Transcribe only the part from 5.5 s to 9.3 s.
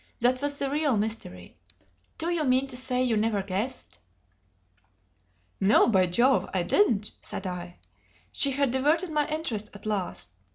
"No, by Jove I didn't!" said I. She had diverted my